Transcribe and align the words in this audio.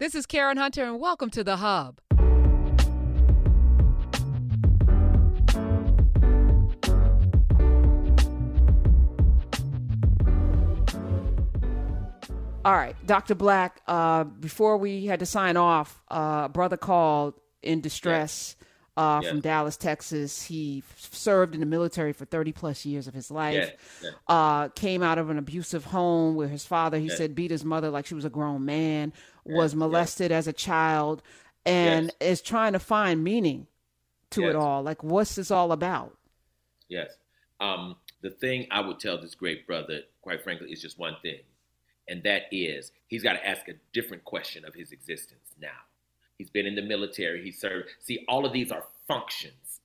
This 0.00 0.14
is 0.16 0.26
Karen 0.26 0.56
Hunter, 0.56 0.84
and 0.84 0.98
welcome 0.98 1.30
to 1.30 1.44
The 1.44 1.58
Hub. 1.58 2.00
All 12.64 12.72
right, 12.72 12.96
Dr. 13.06 13.34
Black, 13.34 13.82
uh, 13.86 14.24
before 14.24 14.78
we 14.78 15.04
had 15.04 15.18
to 15.20 15.26
sign 15.26 15.58
off, 15.58 16.02
uh, 16.08 16.48
brother 16.48 16.78
called 16.78 17.34
in 17.62 17.82
distress 17.82 18.56
uh, 18.96 19.20
Yes. 19.22 19.30
from 19.30 19.40
Dallas, 19.40 19.76
Texas. 19.76 20.40
He 20.44 20.82
f- 20.88 21.08
served 21.12 21.52
in 21.54 21.60
the 21.60 21.66
military 21.66 22.14
for 22.14 22.24
30 22.24 22.52
plus 22.52 22.86
years 22.86 23.06
of 23.06 23.12
his 23.12 23.30
life. 23.30 23.54
Yes, 23.54 23.72
yes. 24.02 24.12
Uh, 24.28 24.68
came 24.68 25.02
out 25.02 25.18
of 25.18 25.28
an 25.28 25.36
abusive 25.36 25.84
home 25.86 26.36
where 26.36 26.48
his 26.48 26.64
father, 26.64 26.96
he 26.98 27.08
Yes. 27.08 27.18
said, 27.18 27.34
beat 27.34 27.50
his 27.50 27.64
mother 27.66 27.90
like 27.90 28.06
she 28.06 28.14
was 28.14 28.24
a 28.24 28.30
grown 28.30 28.64
man, 28.64 29.12
was 29.44 29.72
yes. 29.72 29.78
molested 29.78 30.32
as 30.32 30.46
a 30.46 30.52
child, 30.52 31.22
and 31.64 32.12
Yes. 32.20 32.40
is 32.40 32.42
trying 32.42 32.72
to 32.72 32.78
find 32.78 33.22
meaning 33.22 33.66
to 34.30 34.48
it 34.48 34.56
all. 34.56 34.82
Like, 34.82 35.02
what's 35.02 35.34
this 35.36 35.50
all 35.50 35.72
about? 35.72 36.16
Yes. 36.88 37.16
Um, 37.60 37.96
the 38.20 38.30
thing 38.30 38.66
I 38.70 38.80
would 38.80 38.98
tell 38.98 39.20
this 39.20 39.34
great 39.34 39.66
brother, 39.66 40.00
quite 40.22 40.42
frankly, 40.42 40.72
is 40.72 40.80
just 40.80 40.98
one 40.98 41.16
thing. 41.22 41.40
And 42.08 42.22
that 42.24 42.42
is 42.52 42.92
he's 43.08 43.22
got 43.22 43.34
to 43.34 43.46
ask 43.46 43.68
a 43.68 43.74
different 43.92 44.24
question 44.24 44.64
of 44.64 44.74
his 44.74 44.92
existence 44.92 45.54
now. 45.60 45.68
He's 46.36 46.50
been 46.50 46.66
in 46.66 46.74
the 46.74 46.82
military, 46.82 47.42
he 47.42 47.52
served. 47.52 47.90
See, 48.00 48.24
all 48.28 48.44
of 48.44 48.52
these 48.52 48.72
are 48.72 48.84
functions. 49.06 49.80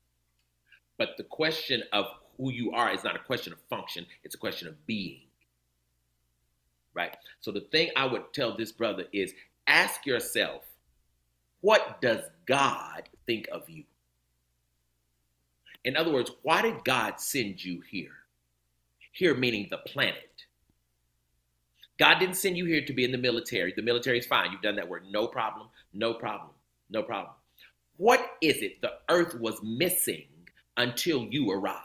But 0.97 1.15
the 1.17 1.23
question 1.23 1.83
of 1.93 2.05
who 2.37 2.51
you 2.51 2.71
are 2.71 2.91
is 2.91 3.03
not 3.03 3.15
a 3.15 3.19
question 3.19 3.53
of 3.53 3.59
function, 3.69 4.05
it's 4.23 4.35
a 4.35 4.37
question 4.37 4.67
of 4.67 4.85
being. 4.85 5.21
Right? 6.93 7.15
So 7.39 7.51
the 7.51 7.61
thing 7.61 7.91
I 7.95 8.05
would 8.05 8.33
tell 8.33 8.57
this 8.57 8.71
brother 8.71 9.05
is 9.13 9.33
ask 9.67 10.05
yourself, 10.05 10.63
what 11.61 12.01
does 12.01 12.21
God 12.45 13.09
think 13.25 13.47
of 13.51 13.69
you? 13.69 13.83
In 15.83 15.95
other 15.95 16.11
words, 16.11 16.31
why 16.43 16.61
did 16.61 16.83
God 16.83 17.19
send 17.19 17.63
you 17.63 17.81
here? 17.89 18.11
Here 19.11 19.35
meaning 19.35 19.67
the 19.69 19.77
planet. 19.77 20.45
God 21.97 22.19
didn't 22.19 22.37
send 22.37 22.57
you 22.57 22.65
here 22.65 22.83
to 22.85 22.93
be 22.93 23.03
in 23.03 23.11
the 23.11 23.17
military. 23.17 23.73
The 23.75 23.81
military 23.81 24.19
is 24.19 24.25
fine. 24.25 24.51
You've 24.51 24.61
done 24.61 24.77
that 24.77 24.87
work. 24.87 25.03
No 25.09 25.27
problem. 25.27 25.67
No 25.93 26.13
problem. 26.13 26.51
No 26.89 27.03
problem. 27.03 27.33
What 27.97 28.37
is 28.41 28.61
it 28.61 28.81
the 28.81 28.93
earth 29.09 29.35
was 29.35 29.61
missing 29.61 30.27
until 30.77 31.25
you 31.25 31.51
arrived? 31.51 31.83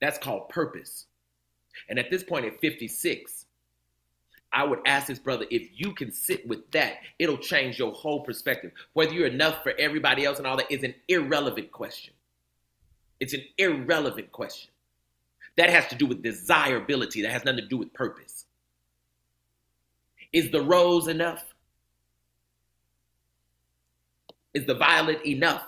That's 0.00 0.18
called 0.18 0.50
purpose. 0.50 1.06
And 1.88 1.98
at 1.98 2.10
this 2.10 2.22
point, 2.22 2.44
at 2.44 2.60
56, 2.60 3.43
I 4.54 4.62
would 4.62 4.78
ask 4.86 5.08
this 5.08 5.18
brother 5.18 5.46
if 5.50 5.68
you 5.74 5.92
can 5.92 6.12
sit 6.12 6.46
with 6.46 6.70
that, 6.70 6.98
it'll 7.18 7.36
change 7.36 7.78
your 7.78 7.92
whole 7.92 8.20
perspective. 8.20 8.70
Whether 8.92 9.12
you're 9.12 9.26
enough 9.26 9.62
for 9.64 9.72
everybody 9.78 10.24
else 10.24 10.38
and 10.38 10.46
all 10.46 10.56
that 10.56 10.70
is 10.70 10.84
an 10.84 10.94
irrelevant 11.08 11.72
question. 11.72 12.14
It's 13.18 13.32
an 13.32 13.42
irrelevant 13.58 14.30
question. 14.30 14.70
That 15.56 15.70
has 15.70 15.88
to 15.88 15.96
do 15.96 16.06
with 16.06 16.22
desirability, 16.22 17.22
that 17.22 17.32
has 17.32 17.44
nothing 17.44 17.62
to 17.62 17.66
do 17.66 17.78
with 17.78 17.92
purpose. 17.92 18.44
Is 20.32 20.50
the 20.50 20.62
rose 20.62 21.08
enough? 21.08 21.44
Is 24.52 24.66
the 24.66 24.74
violet 24.74 25.26
enough? 25.26 25.62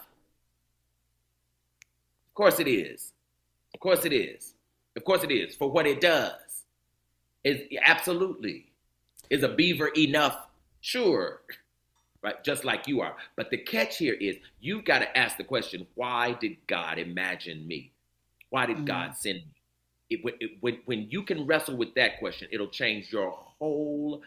Of 2.28 2.34
course 2.34 2.60
it 2.60 2.68
is. 2.68 3.12
Of 3.74 3.80
course 3.80 4.04
it 4.04 4.12
is. 4.12 4.54
Of 4.94 5.04
course 5.04 5.24
it 5.24 5.32
is. 5.32 5.56
For 5.56 5.70
what 5.70 5.86
it 5.86 6.00
does. 6.00 6.32
Is 7.44 7.60
absolutely. 7.84 8.66
Is 9.30 9.42
a 9.42 9.48
beaver 9.48 9.88
enough? 9.96 10.46
Sure. 10.80 11.42
Right? 12.22 12.42
Just 12.44 12.64
like 12.64 12.86
you 12.88 13.00
are. 13.00 13.16
But 13.36 13.50
the 13.50 13.58
catch 13.58 13.98
here 13.98 14.14
is 14.14 14.36
you've 14.60 14.84
got 14.84 15.00
to 15.00 15.18
ask 15.18 15.36
the 15.36 15.44
question, 15.44 15.86
why 15.94 16.32
did 16.34 16.56
God 16.66 16.98
imagine 16.98 17.66
me? 17.66 17.92
Why 18.50 18.66
did 18.66 18.78
Mhm. 18.78 18.84
God 18.86 19.16
send 19.16 19.38
me? 19.38 19.52
It, 20.10 20.24
when- 20.24 20.34
it, 20.40 20.50
when, 20.60 20.80
when 20.86 21.10
you 21.10 21.22
can 21.22 21.46
wrestle 21.46 21.76
with 21.76 21.94
that 21.94 22.18
question, 22.18 22.48
it'll 22.52 22.68
change 22.68 23.12
your 23.12 23.30
whole 23.30 24.22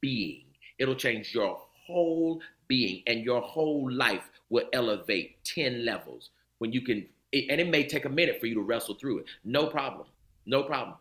being. 0.00 0.44
It'll 0.78 0.94
change 0.94 1.34
your 1.34 1.60
whole 1.86 2.42
being, 2.68 3.02
and 3.06 3.24
your 3.24 3.40
whole 3.40 3.90
life 3.90 4.30
will 4.50 4.68
elevate 4.72 5.42
10 5.44 5.84
levels. 5.84 6.30
When 6.58 6.72
you 6.72 6.82
can, 6.82 7.06
it, 7.32 7.46
and 7.50 7.60
it 7.60 7.68
may 7.68 7.84
take 7.86 8.04
a 8.04 8.08
minute 8.08 8.40
for 8.40 8.46
you 8.46 8.54
to 8.54 8.60
wrestle 8.62 8.94
through 8.94 9.18
it. 9.20 9.26
No 9.44 9.66
problem. 9.68 10.06
No 10.46 10.62
problem. 10.62 10.96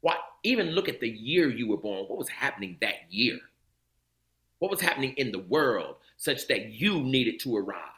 What? 0.00 0.18
Even 0.42 0.70
look 0.70 0.88
at 0.88 1.00
the 1.00 1.08
year 1.08 1.48
you 1.50 1.68
were 1.68 1.76
born. 1.76 2.04
What 2.06 2.18
was 2.18 2.28
happening 2.28 2.76
that 2.80 3.10
year? 3.10 3.38
What 4.58 4.70
was 4.70 4.80
happening 4.80 5.14
in 5.16 5.32
the 5.32 5.38
world 5.38 5.96
such 6.16 6.48
that 6.48 6.66
you 6.70 7.02
needed 7.02 7.40
to 7.40 7.56
arrive? 7.56 7.92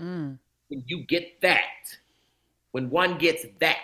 Mm. 0.00 0.38
when 0.68 0.82
you 0.86 1.04
get 1.04 1.40
that, 1.40 1.96
when 2.72 2.90
one 2.90 3.18
gets 3.18 3.46
that, 3.60 3.78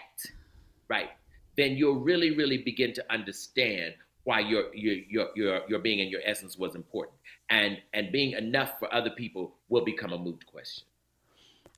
right, 0.88 1.10
then 1.56 1.76
you'll 1.76 2.00
really, 2.00 2.36
really 2.36 2.58
begin 2.58 2.92
to 2.94 3.04
understand 3.12 3.94
why 4.24 4.40
your 4.40 4.74
your 4.74 4.94
your 5.08 5.28
your 5.34 5.60
your 5.68 5.78
being 5.80 6.00
and 6.00 6.10
your 6.10 6.20
essence 6.24 6.56
was 6.56 6.74
important, 6.74 7.16
and 7.50 7.78
and 7.92 8.12
being 8.12 8.32
enough 8.32 8.78
for 8.78 8.92
other 8.94 9.10
people 9.10 9.54
will 9.68 9.84
become 9.84 10.12
a 10.12 10.18
moot 10.18 10.44
question. 10.46 10.84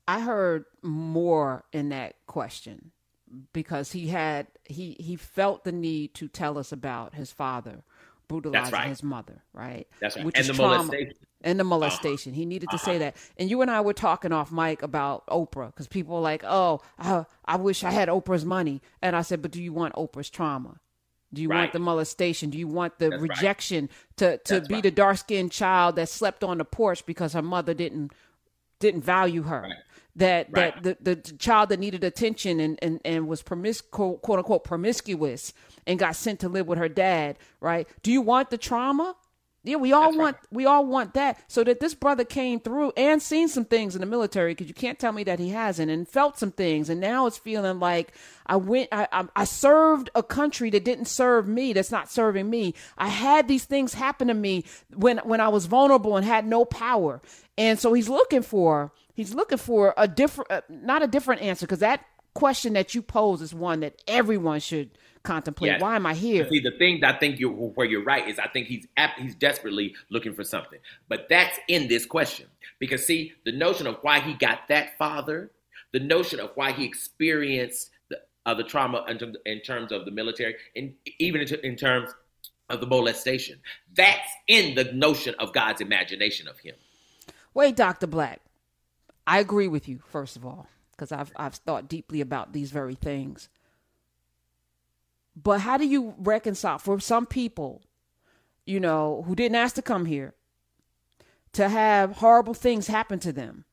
I 0.07 0.19
heard 0.19 0.65
more 0.83 1.63
in 1.73 1.89
that 1.89 2.15
question 2.27 2.91
because 3.53 3.91
he 3.91 4.07
had 4.07 4.47
he 4.63 4.95
he 4.99 5.15
felt 5.15 5.63
the 5.63 5.71
need 5.71 6.13
to 6.15 6.27
tell 6.27 6.57
us 6.57 6.71
about 6.71 7.15
his 7.15 7.31
father 7.31 7.83
brutalizing 8.27 8.73
right. 8.73 8.87
his 8.87 9.03
mother, 9.03 9.43
right? 9.53 9.87
That's 9.99 10.15
right. 10.15 10.25
Which 10.25 10.35
and 10.35 10.41
is 10.41 10.47
the 10.47 10.53
trauma. 10.53 10.77
molestation. 10.77 11.17
and 11.41 11.59
the 11.59 11.63
uh-huh. 11.63 11.69
molestation. 11.69 12.33
He 12.33 12.45
needed 12.45 12.69
to 12.71 12.77
say 12.77 12.95
uh-huh. 12.95 12.99
that. 12.99 13.17
And 13.37 13.49
you 13.49 13.61
and 13.61 13.71
I 13.71 13.81
were 13.81 13.93
talking 13.93 14.31
off 14.31 14.51
mic 14.51 14.81
about 14.81 15.25
Oprah 15.27 15.67
because 15.67 15.87
people 15.87 16.15
were 16.15 16.21
like, 16.21 16.43
"Oh, 16.43 16.81
I, 16.97 17.25
I 17.45 17.57
wish 17.57 17.83
I 17.83 17.91
had 17.91 18.09
Oprah's 18.09 18.45
money." 18.45 18.81
And 19.01 19.15
I 19.15 19.21
said, 19.21 19.41
"But 19.41 19.51
do 19.51 19.61
you 19.61 19.73
want 19.73 19.95
Oprah's 19.95 20.29
trauma? 20.29 20.79
Do 21.33 21.41
you 21.41 21.49
want 21.49 21.73
the 21.73 21.79
molestation? 21.79 22.49
Do 22.49 22.57
you 22.57 22.67
want 22.67 22.97
the 22.97 23.09
That's 23.09 23.21
right. 23.21 23.29
rejection 23.29 23.89
to 24.17 24.37
to 24.37 24.53
That's 24.55 24.67
be 24.67 24.75
right. 24.75 24.83
the 24.83 24.91
dark 24.91 25.17
skinned 25.17 25.51
child 25.51 25.97
that 25.97 26.09
slept 26.09 26.43
on 26.43 26.59
the 26.59 26.65
porch 26.65 27.05
because 27.05 27.33
her 27.33 27.41
mother 27.41 27.73
didn't 27.73 28.11
didn't 28.79 29.03
value 29.03 29.43
her?" 29.43 29.69
Right. 30.17 30.47
That 30.51 30.51
Right. 30.51 30.83
that 30.83 31.03
the, 31.03 31.15
the 31.15 31.37
child 31.37 31.69
that 31.69 31.79
needed 31.79 32.03
attention 32.03 32.59
and, 32.59 32.79
and, 32.81 33.01
and 33.05 33.27
was 33.27 33.43
promis 33.43 33.81
quote, 33.81 34.21
quote 34.21 34.39
unquote 34.39 34.63
promiscuous 34.63 35.53
and 35.87 35.99
got 35.99 36.15
sent 36.15 36.39
to 36.41 36.49
live 36.49 36.67
with 36.67 36.79
her 36.79 36.89
dad, 36.89 37.37
right? 37.61 37.87
Do 38.03 38.11
you 38.11 38.21
want 38.21 38.49
the 38.49 38.57
trauma? 38.57 39.15
Yeah, 39.67 39.77
we 39.77 39.93
all 39.93 40.11
That's 40.11 40.17
right. 40.17 40.23
want 40.25 40.37
we 40.51 40.65
all 40.67 40.85
want 40.85 41.15
that. 41.15 41.39
So 41.47 41.63
that 41.63 41.79
this 41.79 41.95
brother 41.95 42.23
came 42.23 42.59
through 42.59 42.93
and 42.95 43.19
seen 43.21 43.47
some 43.47 43.65
things 43.65 43.95
in 43.95 44.01
the 44.01 44.05
military 44.05 44.51
because 44.53 44.67
you 44.67 44.75
can't 44.75 44.99
tell 44.99 45.11
me 45.11 45.23
that 45.23 45.39
he 45.39 45.49
hasn't 45.49 45.89
and 45.91 46.07
felt 46.07 46.37
some 46.37 46.51
things 46.51 46.87
and 46.87 47.01
now 47.01 47.25
it's 47.25 47.39
feeling 47.39 47.79
like 47.79 48.13
I 48.45 48.57
went 48.57 48.89
I, 48.91 49.07
I 49.11 49.25
I 49.35 49.43
served 49.45 50.11
a 50.13 50.21
country 50.21 50.69
that 50.69 50.85
didn't 50.85 51.05
serve 51.07 51.47
me 51.47 51.73
that's 51.73 51.91
not 51.91 52.11
serving 52.11 52.47
me. 52.49 52.75
I 52.97 53.07
had 53.07 53.47
these 53.47 53.65
things 53.65 53.95
happen 53.95 54.27
to 54.27 54.35
me 54.35 54.65
when 54.93 55.17
when 55.19 55.41
I 55.41 55.47
was 55.47 55.65
vulnerable 55.65 56.15
and 56.15 56.25
had 56.25 56.45
no 56.45 56.63
power. 56.63 57.21
And 57.57 57.79
so 57.79 57.93
he's 57.93 58.07
looking 58.09 58.43
for 58.43 58.91
he's 59.15 59.33
looking 59.33 59.57
for 59.57 59.93
a 59.97 60.07
different 60.07 60.51
uh, 60.51 60.61
not 60.69 61.01
a 61.01 61.07
different 61.07 61.41
answer 61.41 61.65
because 61.65 61.79
that 61.79 62.05
question 62.35 62.73
that 62.73 62.93
you 62.93 63.01
pose 63.01 63.41
is 63.41 63.53
one 63.53 63.79
that 63.79 63.99
everyone 64.07 64.59
should 64.59 64.91
contemplate. 65.23 65.71
Yes. 65.71 65.81
Why 65.81 65.95
am 65.95 66.05
I 66.05 66.13
here? 66.13 66.47
See, 66.49 66.59
the 66.59 66.77
thing 66.77 66.99
that 66.99 67.15
I 67.15 67.17
think 67.17 67.39
you 67.39 67.49
where 67.49 67.87
you're 67.87 68.03
right 68.03 68.27
is 68.27 68.37
I 68.37 68.47
think 68.47 68.67
he's 68.67 68.85
he's 69.17 69.33
desperately 69.33 69.95
looking 70.09 70.35
for 70.35 70.43
something, 70.43 70.79
but 71.09 71.27
that's 71.29 71.57
in 71.67 71.87
this 71.87 72.05
question 72.05 72.45
because 72.77 73.05
see 73.07 73.33
the 73.45 73.51
notion 73.51 73.87
of 73.87 73.97
why 74.01 74.19
he 74.19 74.33
got 74.33 74.67
that 74.69 74.97
father, 74.97 75.49
the 75.91 75.99
notion 75.99 76.39
of 76.39 76.51
why 76.55 76.71
he 76.71 76.85
experienced 76.85 77.89
the 78.09 78.19
uh, 78.45 78.53
the 78.53 78.63
trauma 78.63 79.03
in, 79.09 79.35
in 79.45 79.59
terms 79.61 79.91
of 79.91 80.05
the 80.05 80.11
military, 80.11 80.55
and 80.75 80.93
even 81.19 81.41
in, 81.41 81.47
in 81.63 81.75
terms 81.75 82.11
of 82.69 82.79
the 82.79 82.87
molestation, 82.87 83.59
that's 83.95 84.29
in 84.47 84.75
the 84.75 84.91
notion 84.93 85.35
of 85.39 85.53
God's 85.53 85.81
imagination 85.81 86.47
of 86.47 86.59
him. 86.59 86.75
Wait, 87.53 87.75
Dr. 87.75 88.07
Black. 88.07 88.41
I 89.27 89.39
agree 89.39 89.67
with 89.67 89.87
you, 89.87 89.99
first 90.07 90.35
of 90.35 90.45
all, 90.45 90.67
because 90.91 91.11
I've 91.11 91.31
I've 91.35 91.55
thought 91.55 91.87
deeply 91.87 92.21
about 92.21 92.53
these 92.53 92.71
very 92.71 92.95
things. 92.95 93.49
But 95.35 95.61
how 95.61 95.77
do 95.77 95.85
you 95.85 96.15
reconcile 96.17 96.77
for 96.77 96.99
some 96.99 97.25
people, 97.25 97.81
you 98.65 98.79
know, 98.79 99.23
who 99.27 99.35
didn't 99.35 99.55
ask 99.55 99.75
to 99.75 99.81
come 99.81 100.05
here, 100.05 100.33
to 101.53 101.67
have 101.67 102.13
horrible 102.13 102.53
things 102.53 102.87
happen 102.87 103.19
to 103.19 103.33
them? 103.33 103.65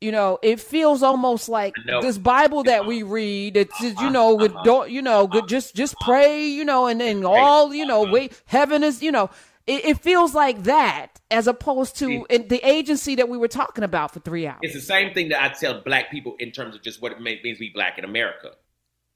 You 0.00 0.12
know, 0.12 0.38
it 0.42 0.60
feels 0.60 1.02
almost 1.02 1.48
like 1.48 1.72
this 2.02 2.18
Bible 2.18 2.64
that 2.64 2.84
we 2.84 3.02
read. 3.02 3.56
It's 3.56 3.80
you 3.80 3.94
uh, 3.96 4.10
know, 4.10 4.34
with 4.34 4.52
uh-huh. 4.52 4.62
don't 4.62 4.90
you 4.90 5.00
know, 5.00 5.26
good- 5.26 5.48
just 5.48 5.74
just 5.74 5.94
pray, 6.00 6.46
you 6.46 6.64
know, 6.64 6.86
and 6.86 7.00
then 7.00 7.24
all 7.24 7.72
you 7.72 7.86
know, 7.86 8.02
wait, 8.02 8.38
heaven 8.44 8.82
is, 8.84 9.02
you 9.02 9.12
know, 9.12 9.30
it, 9.66 9.84
it 9.84 10.00
feels 10.00 10.34
like 10.34 10.64
that 10.64 11.20
as 11.30 11.46
opposed 11.46 11.96
to 11.98 12.26
in 12.28 12.48
the 12.48 12.60
agency 12.68 13.14
that 13.14 13.28
we 13.28 13.38
were 13.38 13.48
talking 13.48 13.82
about 13.84 14.12
for 14.12 14.20
three 14.20 14.46
hours. 14.46 14.58
It's 14.62 14.74
the 14.74 14.80
same 14.80 15.14
thing 15.14 15.30
that 15.30 15.42
I 15.42 15.48
tell 15.48 15.80
black 15.80 16.10
people 16.10 16.36
in 16.38 16.50
terms 16.50 16.74
of 16.74 16.82
just 16.82 17.00
what 17.00 17.12
it 17.12 17.20
means 17.20 17.40
to 17.42 17.54
be 17.58 17.70
black 17.74 17.98
in 17.98 18.04
America. 18.04 18.52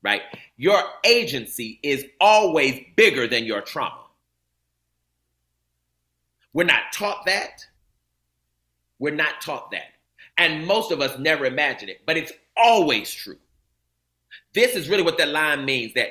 right? 0.02 0.22
Your 0.56 0.80
agency 1.04 1.78
is 1.82 2.04
always 2.20 2.80
bigger 2.96 3.26
than 3.26 3.44
your 3.44 3.60
trauma. 3.60 4.04
We're 6.52 6.64
not 6.64 6.92
taught 6.92 7.26
that. 7.26 7.66
We're 8.98 9.14
not 9.14 9.40
taught 9.40 9.70
that. 9.72 9.92
And 10.38 10.66
most 10.66 10.92
of 10.92 11.00
us 11.00 11.18
never 11.18 11.44
imagine 11.46 11.88
it, 11.88 12.02
but 12.06 12.16
it's 12.16 12.32
always 12.56 13.12
true. 13.12 13.38
This 14.54 14.74
is 14.76 14.88
really 14.88 15.02
what 15.02 15.18
that 15.18 15.28
line 15.28 15.64
means 15.64 15.94
that 15.94 16.08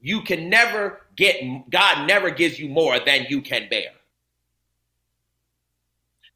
you 0.00 0.22
can 0.22 0.48
never 0.48 1.00
get, 1.16 1.70
God 1.70 2.06
never 2.06 2.30
gives 2.30 2.58
you 2.58 2.68
more 2.68 2.98
than 3.00 3.26
you 3.28 3.42
can 3.42 3.68
bear. 3.68 3.90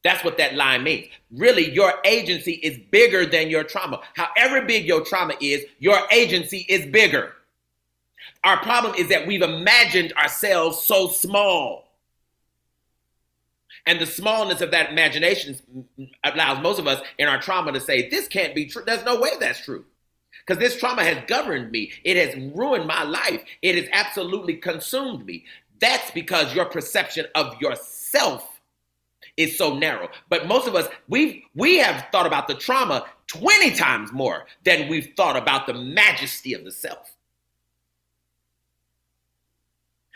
That's 0.03 0.23
what 0.23 0.37
that 0.37 0.53
line 0.53 0.83
means. 0.83 1.07
Really, 1.31 1.71
your 1.71 1.93
agency 2.05 2.51
is 2.51 2.77
bigger 2.91 3.25
than 3.25 3.49
your 3.49 3.63
trauma. 3.63 4.01
However 4.13 4.61
big 4.61 4.85
your 4.85 5.03
trauma 5.03 5.33
is, 5.41 5.65
your 5.79 5.97
agency 6.11 6.63
is 6.69 6.85
bigger. 6.85 7.33
Our 8.43 8.57
problem 8.57 8.93
is 8.95 9.09
that 9.09 9.25
we've 9.25 9.41
imagined 9.41 10.13
ourselves 10.13 10.83
so 10.83 11.07
small. 11.07 11.85
And 13.87 13.99
the 13.99 14.05
smallness 14.05 14.61
of 14.61 14.71
that 14.71 14.91
imagination 14.91 15.57
allows 16.23 16.61
most 16.61 16.79
of 16.79 16.85
us 16.85 17.01
in 17.17 17.27
our 17.27 17.41
trauma 17.41 17.71
to 17.71 17.79
say, 17.79 18.07
This 18.09 18.27
can't 18.27 18.53
be 18.53 18.65
true. 18.65 18.83
There's 18.85 19.05
no 19.05 19.19
way 19.19 19.31
that's 19.39 19.63
true. 19.63 19.85
Because 20.45 20.59
this 20.59 20.77
trauma 20.77 21.03
has 21.03 21.23
governed 21.27 21.71
me, 21.71 21.91
it 22.03 22.17
has 22.17 22.35
ruined 22.53 22.85
my 22.85 23.03
life, 23.03 23.43
it 23.61 23.75
has 23.75 23.85
absolutely 23.91 24.55
consumed 24.55 25.25
me. 25.25 25.45
That's 25.79 26.11
because 26.11 26.53
your 26.53 26.65
perception 26.65 27.25
of 27.35 27.59
yourself 27.59 28.59
is 29.37 29.57
so 29.57 29.75
narrow. 29.75 30.09
But 30.29 30.47
most 30.47 30.67
of 30.67 30.75
us, 30.75 30.87
we've 31.09 31.41
we 31.55 31.77
have 31.77 32.07
thought 32.11 32.27
about 32.27 32.47
the 32.47 32.53
trauma 32.53 33.05
20 33.27 33.71
times 33.71 34.11
more 34.13 34.45
than 34.63 34.87
we've 34.87 35.13
thought 35.17 35.35
about 35.35 35.67
the 35.67 35.73
majesty 35.73 36.53
of 36.53 36.63
the 36.63 36.71
self. 36.71 37.15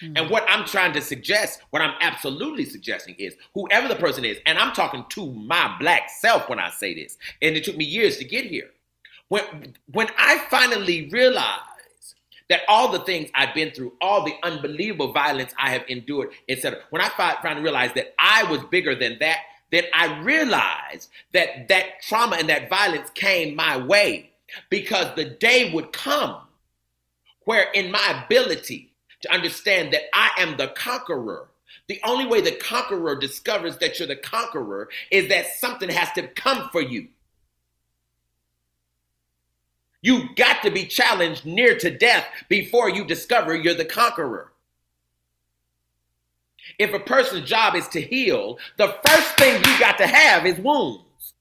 Mm-hmm. 0.02 0.14
And 0.16 0.30
what 0.30 0.46
I'm 0.48 0.66
trying 0.66 0.94
to 0.94 1.02
suggest, 1.02 1.62
what 1.72 1.82
I'm 1.82 1.96
absolutely 2.00 2.66
suggesting 2.66 3.16
is 3.18 3.36
whoever 3.54 3.88
the 3.88 3.96
person 3.96 4.24
is, 4.24 4.38
and 4.46 4.58
I'm 4.58 4.74
talking 4.74 5.04
to 5.10 5.32
my 5.34 5.76
black 5.80 6.10
self 6.10 6.48
when 6.48 6.60
I 6.60 6.70
say 6.70 6.94
this, 6.94 7.18
and 7.42 7.58
it 7.58 7.64
took 7.66 7.76
me 7.76 7.84
years 7.84 8.18
to 8.18 8.24
get 8.24 8.46
here. 8.46 8.70
When 9.30 9.76
when 9.92 10.10
I 10.18 10.40
finally 10.50 11.10
realized 11.10 11.62
that 12.50 12.62
all 12.68 12.92
the 12.92 13.00
things 13.00 13.30
I've 13.36 13.54
been 13.54 13.72
through, 13.72 13.94
all 14.02 14.26
the 14.26 14.34
unbelievable 14.44 15.14
violence 15.14 15.54
I 15.58 15.70
have 15.72 15.84
endured, 15.88 16.30
etc. 16.50 16.80
When 16.90 17.02
I 17.02 17.10
finally 17.42 17.64
realized 17.64 17.96
that 17.96 18.16
I 18.20 18.44
was 18.52 18.64
bigger 18.72 18.96
than 18.96 19.20
that, 19.20 19.38
then 19.72 19.84
I 19.94 20.20
realized 20.22 21.10
that 21.34 21.68
that 21.68 22.02
trauma 22.02 22.38
and 22.38 22.50
that 22.50 22.70
violence 22.70 23.12
came 23.12 23.56
my 23.56 23.78
way 23.78 24.32
because 24.70 25.16
the 25.16 25.26
day 25.26 25.72
would 25.72 25.94
come 25.94 26.42
where, 27.46 27.72
in 27.74 27.92
my 27.92 28.24
ability 28.26 28.94
to 29.22 29.34
understand 29.34 29.94
that 29.94 30.04
I 30.14 30.32
am 30.40 30.58
the 30.58 30.68
conqueror, 30.70 31.50
the 31.88 32.00
only 32.04 32.26
way 32.26 32.42
the 32.42 32.52
conqueror 32.52 33.16
discovers 33.16 33.78
that 33.78 34.00
you're 34.00 34.08
the 34.08 34.16
conqueror 34.16 34.90
is 35.12 35.30
that 35.30 35.48
something 35.48 35.90
has 35.90 36.12
to 36.14 36.28
come 36.28 36.70
for 36.72 36.82
you. 36.82 37.08
You 40.02 40.34
got 40.36 40.64
to 40.64 40.72
be 40.72 40.86
challenged 40.86 41.46
near 41.46 41.78
to 41.78 41.90
death 41.90 42.26
before 42.48 42.90
you 42.90 43.06
discover 43.06 43.56
you're 43.56 43.74
the 43.74 43.86
conqueror. 43.86 44.52
If 46.78 46.94
a 46.94 47.00
person's 47.00 47.48
job 47.50 47.76
is 47.76 47.88
to 47.90 48.02
heal, 48.02 48.58
the 48.78 48.96
first 49.06 49.38
thing 49.38 49.56
you 49.56 49.80
got 49.80 49.98
to 49.98 50.08
have 50.08 50.46
is 50.46 50.58
wounds. 50.60 51.34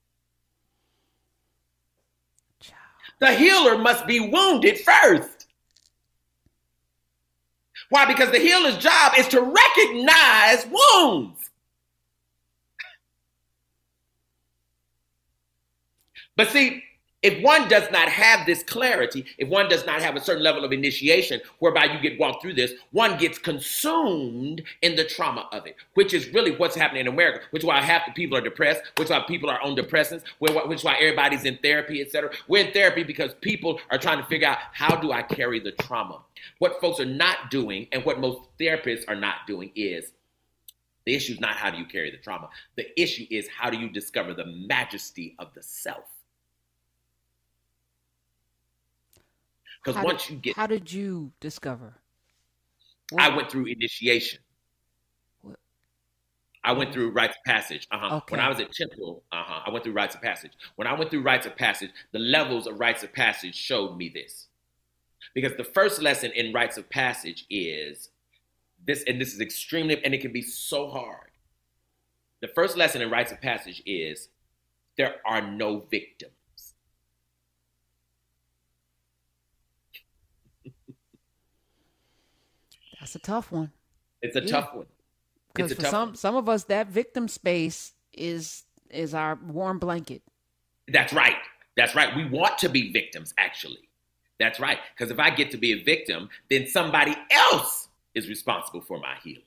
The 3.20 3.32
healer 3.32 3.78
must 3.78 4.06
be 4.06 4.20
wounded 4.20 4.78
first. 4.78 5.46
Why? 7.90 8.04
Because 8.04 8.30
the 8.30 8.38
healer's 8.38 8.78
job 8.78 9.12
is 9.16 9.28
to 9.28 9.40
recognize 9.40 10.66
wounds. 10.66 11.50
But 16.36 16.50
see, 16.50 16.84
if 17.22 17.42
one 17.42 17.68
does 17.68 17.90
not 17.90 18.08
have 18.08 18.46
this 18.46 18.62
clarity, 18.62 19.24
if 19.38 19.48
one 19.48 19.68
does 19.68 19.84
not 19.84 20.00
have 20.00 20.14
a 20.14 20.20
certain 20.20 20.42
level 20.42 20.64
of 20.64 20.72
initiation 20.72 21.40
whereby 21.58 21.86
you 21.86 21.98
get 22.00 22.18
walked 22.18 22.40
through 22.40 22.54
this, 22.54 22.74
one 22.92 23.18
gets 23.18 23.38
consumed 23.38 24.62
in 24.82 24.94
the 24.94 25.04
trauma 25.04 25.48
of 25.50 25.66
it, 25.66 25.74
which 25.94 26.14
is 26.14 26.32
really 26.32 26.52
what's 26.56 26.76
happening 26.76 27.00
in 27.00 27.08
America, 27.08 27.40
which 27.50 27.64
is 27.64 27.66
why 27.66 27.80
half 27.80 28.06
the 28.06 28.12
people 28.12 28.38
are 28.38 28.40
depressed, 28.40 28.82
which 28.96 29.06
is 29.06 29.10
why 29.10 29.20
people 29.26 29.50
are 29.50 29.60
on 29.62 29.74
depressants, 29.74 30.22
which 30.38 30.52
is 30.52 30.84
why 30.84 30.94
everybody's 30.94 31.44
in 31.44 31.58
therapy, 31.58 32.00
etc. 32.00 32.30
We're 32.46 32.66
in 32.66 32.72
therapy 32.72 33.02
because 33.02 33.34
people 33.40 33.80
are 33.90 33.98
trying 33.98 34.18
to 34.18 34.28
figure 34.28 34.46
out 34.46 34.58
how 34.72 34.94
do 34.94 35.10
I 35.10 35.22
carry 35.22 35.58
the 35.58 35.72
trauma. 35.72 36.20
What 36.60 36.80
folks 36.80 37.00
are 37.00 37.04
not 37.04 37.50
doing, 37.50 37.88
and 37.90 38.04
what 38.04 38.20
most 38.20 38.42
therapists 38.60 39.04
are 39.08 39.16
not 39.16 39.38
doing, 39.48 39.72
is 39.74 40.12
the 41.04 41.14
issue 41.14 41.32
is 41.32 41.40
not 41.40 41.56
how 41.56 41.70
do 41.70 41.78
you 41.78 41.86
carry 41.86 42.12
the 42.12 42.18
trauma. 42.18 42.48
The 42.76 43.00
issue 43.00 43.26
is 43.28 43.48
how 43.48 43.70
do 43.70 43.76
you 43.76 43.88
discover 43.88 44.34
the 44.34 44.46
majesty 44.46 45.34
of 45.40 45.52
the 45.54 45.62
self. 45.62 46.04
Because 49.88 50.04
once 50.04 50.22
did, 50.26 50.32
you 50.32 50.38
get, 50.38 50.56
how 50.56 50.66
did 50.66 50.92
you 50.92 51.32
discover? 51.40 51.94
What? 53.10 53.22
I 53.22 53.34
went 53.34 53.50
through 53.50 53.66
initiation. 53.66 54.40
What? 55.42 55.56
I 56.62 56.72
went 56.72 56.92
through 56.92 57.12
rites 57.12 57.36
of 57.36 57.44
passage. 57.52 57.86
Uh-huh. 57.90 58.16
Okay. 58.16 58.32
When 58.32 58.40
I 58.40 58.48
was 58.48 58.60
at 58.60 58.72
Temple, 58.72 59.22
uh-huh, 59.32 59.62
I 59.66 59.70
went 59.70 59.84
through 59.84 59.94
rites 59.94 60.14
of 60.14 60.20
passage. 60.20 60.52
When 60.76 60.86
I 60.86 60.92
went 60.92 61.10
through 61.10 61.22
rites 61.22 61.46
of 61.46 61.56
passage, 61.56 61.90
the 62.12 62.18
levels 62.18 62.66
of 62.66 62.78
rites 62.78 63.02
of 63.02 63.12
passage 63.12 63.54
showed 63.54 63.96
me 63.96 64.08
this. 64.08 64.48
Because 65.34 65.56
the 65.56 65.64
first 65.64 66.02
lesson 66.02 66.32
in 66.32 66.52
rites 66.52 66.76
of 66.76 66.88
passage 66.90 67.46
is 67.48 68.10
this, 68.86 69.02
and 69.06 69.20
this 69.20 69.32
is 69.32 69.40
extremely, 69.40 70.02
and 70.04 70.14
it 70.14 70.20
can 70.20 70.32
be 70.32 70.42
so 70.42 70.88
hard. 70.88 71.30
The 72.40 72.48
first 72.48 72.76
lesson 72.76 73.02
in 73.02 73.10
rites 73.10 73.32
of 73.32 73.40
passage 73.40 73.82
is 73.84 74.28
there 74.96 75.16
are 75.26 75.40
no 75.40 75.80
victims. 75.90 76.32
That's 83.00 83.14
a 83.14 83.20
tough 83.20 83.52
one. 83.52 83.72
It's 84.22 84.36
a 84.36 84.40
yeah. 84.40 84.50
tough 84.50 84.74
one. 84.74 84.86
Because 85.54 85.72
for 85.72 85.82
some 85.82 86.08
one. 86.08 86.16
some 86.16 86.36
of 86.36 86.48
us, 86.48 86.64
that 86.64 86.88
victim 86.88 87.28
space 87.28 87.94
is 88.12 88.64
is 88.90 89.14
our 89.14 89.38
warm 89.46 89.78
blanket. 89.78 90.22
That's 90.88 91.12
right. 91.12 91.36
That's 91.76 91.94
right. 91.94 92.14
We 92.16 92.24
want 92.24 92.58
to 92.58 92.68
be 92.68 92.92
victims, 92.92 93.34
actually. 93.38 93.88
That's 94.38 94.60
right. 94.60 94.78
Because 94.96 95.10
if 95.10 95.18
I 95.18 95.30
get 95.30 95.50
to 95.52 95.56
be 95.56 95.72
a 95.72 95.82
victim, 95.82 96.28
then 96.48 96.66
somebody 96.66 97.14
else 97.30 97.88
is 98.14 98.28
responsible 98.28 98.80
for 98.80 98.98
my 98.98 99.14
healing. 99.22 99.42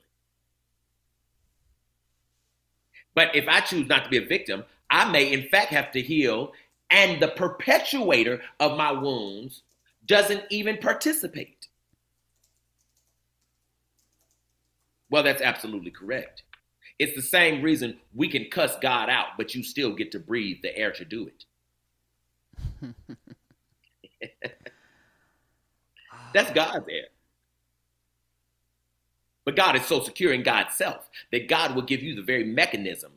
But 3.14 3.34
if 3.34 3.46
I 3.48 3.60
choose 3.60 3.88
not 3.88 4.04
to 4.04 4.10
be 4.10 4.16
a 4.16 4.26
victim, 4.26 4.64
I 4.90 5.10
may 5.10 5.32
in 5.32 5.48
fact 5.48 5.68
have 5.70 5.90
to 5.92 6.00
heal, 6.00 6.52
and 6.90 7.20
the 7.20 7.28
perpetuator 7.28 8.40
of 8.60 8.78
my 8.78 8.92
wounds 8.92 9.62
doesn't 10.06 10.44
even 10.50 10.78
participate. 10.78 11.68
Well, 15.12 15.22
that's 15.22 15.42
absolutely 15.42 15.90
correct. 15.90 16.42
It's 16.98 17.14
the 17.14 17.20
same 17.20 17.60
reason 17.60 17.98
we 18.14 18.28
can 18.28 18.46
cuss 18.50 18.78
God 18.80 19.10
out, 19.10 19.36
but 19.36 19.54
you 19.54 19.62
still 19.62 19.94
get 19.94 20.10
to 20.12 20.18
breathe 20.18 20.62
the 20.62 20.74
air 20.74 20.90
to 20.90 21.04
do 21.04 21.28
it. 21.28 21.44
that's 26.32 26.50
God's 26.52 26.86
air. 26.88 27.08
But 29.44 29.54
God 29.54 29.76
is 29.76 29.84
so 29.84 30.00
secure 30.00 30.32
in 30.32 30.42
God's 30.42 30.74
self 30.76 31.10
that 31.30 31.46
God 31.46 31.74
will 31.74 31.82
give 31.82 32.02
you 32.02 32.14
the 32.14 32.22
very 32.22 32.44
mechanism 32.44 33.12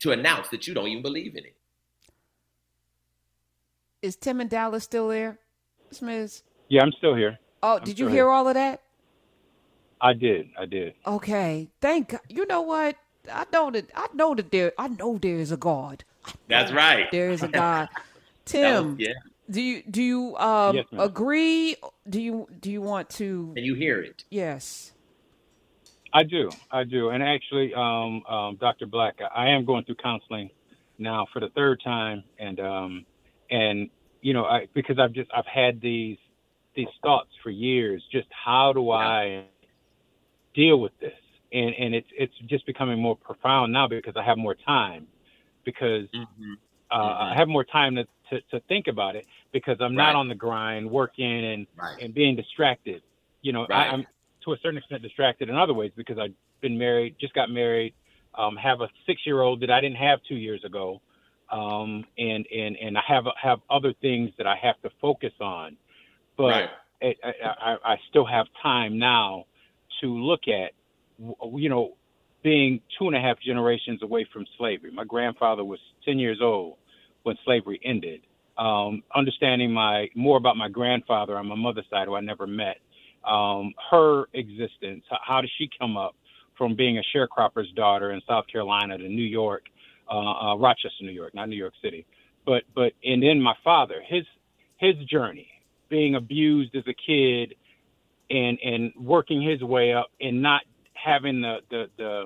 to 0.00 0.12
announce 0.12 0.48
that 0.48 0.66
you 0.66 0.72
don't 0.72 0.88
even 0.88 1.02
believe 1.02 1.36
in 1.36 1.44
it. 1.44 1.56
Is 4.00 4.16
Tim 4.16 4.40
and 4.40 4.48
Dallas 4.48 4.84
still 4.84 5.08
there, 5.08 5.38
Smith? 5.90 6.42
Yeah, 6.68 6.80
I'm 6.80 6.92
still 6.92 7.14
here. 7.14 7.38
Oh, 7.62 7.76
I'm 7.76 7.84
did 7.84 7.98
you 7.98 8.06
hear 8.06 8.24
here. 8.24 8.30
all 8.30 8.48
of 8.48 8.54
that? 8.54 8.80
I 10.02 10.12
did. 10.14 10.50
I 10.58 10.66
did. 10.66 10.94
Okay. 11.06 11.68
Thank 11.80 12.10
God. 12.10 12.20
You 12.28 12.44
know 12.46 12.62
what? 12.62 12.96
I 13.32 13.46
know 13.52 13.70
that 13.70 13.90
I 13.94 14.08
know 14.12 14.34
that 14.34 14.50
there 14.50 14.72
I 14.76 14.88
know 14.88 15.16
there 15.16 15.36
is 15.36 15.52
a 15.52 15.56
God. 15.56 16.04
That's 16.48 16.72
right. 16.72 17.06
There 17.12 17.30
is 17.30 17.42
a 17.42 17.48
God. 17.62 17.88
Tim, 18.44 18.96
was, 18.96 18.96
yeah. 18.98 19.12
do 19.48 19.62
you 19.62 19.82
do 19.88 20.02
you 20.02 20.36
um 20.38 20.76
yes, 20.76 20.86
agree? 20.98 21.76
Do 22.08 22.20
you 22.20 22.48
do 22.60 22.70
you 22.70 22.82
want 22.82 23.10
to 23.10 23.54
And 23.56 23.64
you 23.64 23.76
hear 23.76 24.00
it? 24.00 24.24
Yes. 24.28 24.92
I 26.12 26.24
do. 26.24 26.50
I 26.70 26.84
do. 26.84 27.08
And 27.08 27.22
actually, 27.22 27.72
um, 27.72 28.22
um, 28.26 28.56
Dr. 28.56 28.84
Black, 28.84 29.14
I 29.34 29.48
am 29.50 29.64
going 29.64 29.84
through 29.84 29.94
counseling 29.94 30.50
now 30.98 31.26
for 31.32 31.40
the 31.40 31.48
third 31.50 31.80
time 31.82 32.22
and 32.38 32.58
um 32.58 33.06
and 33.50 33.88
you 34.20 34.34
know, 34.34 34.44
I 34.44 34.66
because 34.74 34.98
I've 34.98 35.12
just 35.12 35.30
I've 35.32 35.46
had 35.46 35.80
these 35.80 36.18
these 36.74 36.88
thoughts 37.02 37.30
for 37.42 37.50
years. 37.50 38.02
Just 38.10 38.28
how 38.32 38.72
do 38.72 38.82
yeah. 38.86 38.92
I 38.94 39.44
deal 40.54 40.80
with 40.80 40.92
this. 41.00 41.14
And 41.52 41.74
and 41.78 41.94
it's 41.94 42.08
it's 42.16 42.34
just 42.46 42.64
becoming 42.66 42.98
more 42.98 43.16
profound 43.16 43.72
now 43.72 43.86
because 43.86 44.14
I 44.16 44.22
have 44.22 44.38
more 44.38 44.54
time. 44.54 45.06
Because 45.64 46.08
mm-hmm. 46.14 46.54
Uh, 46.92 46.98
mm-hmm. 46.98 47.32
I 47.32 47.34
have 47.36 47.48
more 47.48 47.64
time 47.64 47.94
to, 47.94 48.04
to, 48.30 48.40
to 48.50 48.60
think 48.68 48.86
about 48.86 49.16
it 49.16 49.26
because 49.52 49.78
I'm 49.80 49.96
right. 49.96 50.12
not 50.12 50.14
on 50.14 50.28
the 50.28 50.34
grind, 50.34 50.90
working 50.90 51.44
and 51.44 51.66
right. 51.76 52.02
and 52.02 52.12
being 52.12 52.36
distracted. 52.36 53.02
You 53.40 53.52
know, 53.52 53.66
right. 53.68 53.90
I, 53.90 53.94
am 53.94 54.06
to 54.44 54.52
a 54.52 54.56
certain 54.62 54.78
extent 54.78 55.02
distracted 55.02 55.48
in 55.48 55.56
other 55.56 55.74
ways 55.74 55.92
because 55.96 56.18
I've 56.18 56.34
been 56.60 56.76
married, 56.76 57.16
just 57.18 57.32
got 57.32 57.50
married, 57.50 57.94
um, 58.34 58.56
have 58.56 58.80
a 58.80 58.88
six 59.06 59.22
year 59.24 59.40
old 59.40 59.60
that 59.60 59.70
I 59.70 59.80
didn't 59.80 59.96
have 59.96 60.20
two 60.28 60.36
years 60.36 60.64
ago, 60.64 61.00
um, 61.50 62.04
and 62.18 62.46
and 62.54 62.76
and 62.76 62.98
I 62.98 63.02
have 63.08 63.24
have 63.40 63.60
other 63.70 63.94
things 64.02 64.30
that 64.36 64.46
I 64.46 64.56
have 64.56 64.80
to 64.82 64.90
focus 65.00 65.32
on, 65.40 65.76
but 66.36 66.70
it, 67.00 67.18
I, 67.24 67.30
I, 67.42 67.76
I 67.92 67.96
still 68.10 68.26
have 68.26 68.46
time 68.62 68.98
now 68.98 69.46
to 70.02 70.06
look 70.06 70.42
at, 70.48 70.72
you 71.18 71.68
know, 71.68 71.94
being 72.42 72.80
two 72.98 73.06
and 73.06 73.16
a 73.16 73.20
half 73.20 73.38
generations 73.40 74.02
away 74.02 74.26
from 74.32 74.44
slavery. 74.58 74.90
My 74.92 75.04
grandfather 75.04 75.64
was 75.64 75.78
10 76.04 76.18
years 76.18 76.40
old 76.42 76.76
when 77.22 77.36
slavery 77.44 77.80
ended. 77.84 78.20
Um, 78.58 79.02
understanding 79.14 79.72
my 79.72 80.08
more 80.14 80.36
about 80.36 80.56
my 80.56 80.68
grandfather 80.68 81.38
on 81.38 81.46
my 81.46 81.54
mother's 81.54 81.86
side, 81.88 82.06
who 82.06 82.14
I 82.14 82.20
never 82.20 82.46
met, 82.46 82.76
um, 83.24 83.72
her 83.90 84.24
existence. 84.34 85.04
How 85.24 85.40
did 85.40 85.50
she 85.56 85.70
come 85.78 85.96
up 85.96 86.14
from 86.58 86.76
being 86.76 86.98
a 86.98 87.02
sharecropper's 87.16 87.70
daughter 87.74 88.12
in 88.12 88.20
South 88.28 88.44
Carolina 88.52 88.98
to 88.98 89.08
New 89.08 89.22
York, 89.22 89.62
uh, 90.10 90.52
uh, 90.52 90.56
Rochester, 90.56 91.02
New 91.02 91.12
York, 91.12 91.34
not 91.34 91.48
New 91.48 91.56
York 91.56 91.72
City, 91.82 92.04
but 92.44 92.64
but 92.74 92.92
and 93.02 93.22
then 93.22 93.40
my 93.40 93.54
father, 93.64 94.02
his 94.06 94.24
his 94.76 94.96
journey, 95.06 95.48
being 95.88 96.14
abused 96.14 96.74
as 96.76 96.84
a 96.86 96.94
kid, 96.94 97.54
and 98.32 98.58
and 98.64 98.92
working 98.96 99.42
his 99.42 99.62
way 99.62 99.92
up, 99.92 100.08
and 100.20 100.42
not 100.42 100.62
having 100.94 101.42
the 101.42 101.58
the 101.70 101.86
the 101.96 102.24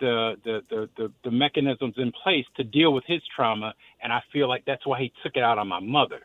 the, 0.00 0.34
the, 0.42 0.60
the, 0.68 0.88
the, 0.96 1.12
the 1.22 1.30
mechanisms 1.30 1.94
in 1.96 2.10
place 2.24 2.44
to 2.56 2.64
deal 2.64 2.92
with 2.92 3.04
his 3.06 3.20
trauma, 3.36 3.72
and 4.02 4.12
I 4.12 4.20
feel 4.32 4.48
like 4.48 4.64
that's 4.66 4.84
why 4.84 4.98
he 4.98 5.12
took 5.22 5.36
it 5.36 5.44
out 5.44 5.58
on 5.58 5.68
my 5.68 5.78
mother. 5.78 6.18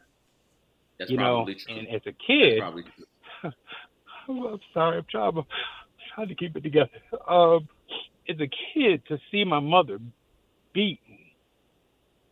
That's 0.97 1.11
you 1.11 1.17
know, 1.17 1.45
true. 1.45 1.75
and 1.75 1.87
as 1.87 2.01
a 2.07 2.11
kid, 2.11 2.59
I'm 4.27 4.59
sorry, 4.73 4.97
I'm 4.97 5.05
trying, 5.11 5.37
I'm 5.37 5.45
trying 6.15 6.27
to 6.29 6.33
keep 6.33 6.55
it 6.55 6.61
together. 6.61 6.89
Um, 7.29 7.67
as 8.27 8.37
a 8.39 8.49
kid, 8.73 9.03
to 9.09 9.19
see 9.31 9.43
my 9.43 9.59
mother 9.59 9.99
beaten, 10.73 11.19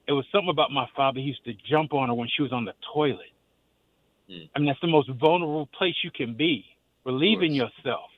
it 0.07 0.13
was 0.13 0.25
something 0.31 0.50
about 0.50 0.71
my 0.71 0.88
father. 0.95 1.19
He 1.19 1.25
used 1.25 1.45
to 1.45 1.53
jump 1.69 1.93
on 1.93 2.09
her 2.09 2.15
when 2.15 2.27
she 2.35 2.41
was 2.41 2.51
on 2.51 2.65
the 2.65 2.74
toilet. 2.93 3.34
Mm. 4.29 4.50
I 4.55 4.60
mean, 4.60 4.67
that's 4.67 4.82
the 4.82 4.88
most 4.88 5.10
vulnerable 5.10 5.67
place 5.67 5.96
you 6.03 6.12
can 6.12 6.36
be, 6.36 6.65
relieving 7.03 7.53
yourself. 7.53 8.10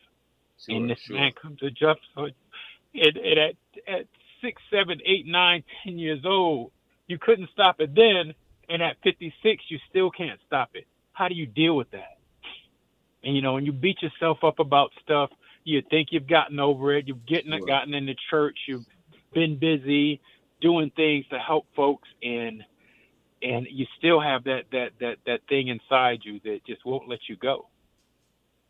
Sure, 0.66 0.76
and 0.76 0.90
this 0.90 1.00
sure. 1.06 1.18
man 1.18 1.32
comes 1.40 1.60
to 1.60 1.70
jump 1.70 2.00
so 2.16 2.28
and, 2.94 3.18
and 3.18 3.40
at 3.40 3.56
at 3.88 4.06
six, 4.42 4.62
seven, 4.72 5.00
eight, 5.06 5.26
nine, 5.26 5.64
ten 5.84 5.98
years 5.98 6.22
old, 6.26 6.72
you 7.08 7.18
couldn't 7.18 7.50
stop 7.52 7.80
it 7.80 7.96
then, 7.96 8.34
and 8.70 8.82
at 8.82 8.98
56, 9.04 9.64
you 9.70 9.80
still 9.90 10.12
can't 10.12 10.40
stop 10.46 10.70
it. 10.74 10.86
How 11.14 11.28
do 11.28 11.36
you 11.36 11.46
deal 11.46 11.76
with 11.76 11.90
that? 11.92 12.18
And 13.24 13.36
you 13.36 13.42
know, 13.42 13.54
when 13.54 13.66
you 13.66 13.72
beat 13.72 14.02
yourself 14.02 14.44
up 14.44 14.60
about 14.60 14.92
stuff, 15.04 15.32
you 15.64 15.82
think 15.90 16.10
you've 16.12 16.28
gotten 16.28 16.60
over 16.60 16.96
it. 16.96 17.08
You've 17.08 17.26
getting 17.26 17.52
sure. 17.52 17.68
gotten 17.68 17.94
into 17.94 18.14
church. 18.30 18.58
You've 18.68 18.86
been 19.34 19.58
busy 19.58 20.22
doing 20.62 20.92
things 20.96 21.26
to 21.32 21.40
help 21.40 21.66
folks, 21.76 22.08
and 22.22 22.64
and 23.42 23.68
you 23.70 23.86
still 23.98 24.20
have 24.20 24.44
that 24.46 24.64
that 24.72 24.90
that 25.00 25.18
that 25.26 25.40
thing 25.48 25.68
inside 25.68 26.20
you 26.24 26.40
that 26.44 26.60
just 26.66 26.86
won't 26.86 27.08
let 27.08 27.20
you 27.28 27.36
go. 27.36 27.68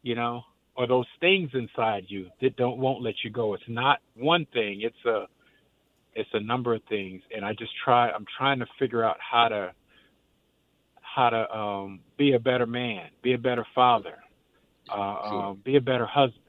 You 0.04 0.16
know, 0.16 0.44
or 0.76 0.88
those 0.88 1.08
things 1.20 1.50
inside 1.54 2.06
you 2.08 2.30
that 2.42 2.56
don't 2.56 2.78
won't 2.78 3.02
let 3.02 3.16
you 3.24 3.30
go. 3.30 3.54
It's 3.54 3.64
not 3.68 4.00
one 4.16 4.46
thing. 4.54 4.82
It's 4.82 5.06
a 5.06 5.26
it's 6.14 6.30
a 6.34 6.40
number 6.40 6.74
of 6.74 6.82
things, 6.90 7.22
and 7.36 7.46
I 7.46 7.54
just 7.54 7.72
try. 7.84 8.10
I'm 8.10 8.26
trying 8.38 8.60
to 8.60 8.66
figure 8.80 9.04
out 9.04 9.18
how 9.20 9.48
to 9.50 9.72
how 11.02 11.30
to 11.30 11.56
um, 11.56 12.00
be 12.18 12.34
a 12.34 12.40
better 12.40 12.66
man, 12.66 13.10
be 13.22 13.34
a 13.34 13.38
better 13.38 13.66
father, 13.74 14.16
uh, 14.90 14.96
sure. 14.96 15.44
um, 15.44 15.62
be 15.64 15.76
a 15.76 15.82
better 15.82 16.06
husband, 16.06 16.42